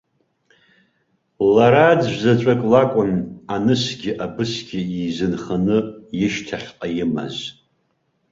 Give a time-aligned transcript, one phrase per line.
[1.53, 3.11] Лараӡәзаҵәык лакәын
[3.53, 5.77] анысгьы абысгьы изынханы
[6.25, 7.35] ишьҭахьҟа имаз.